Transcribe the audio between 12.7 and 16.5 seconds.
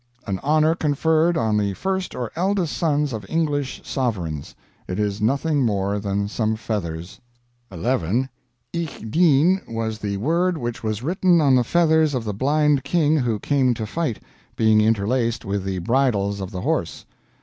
King who came to fight, being interlaced with the bridles of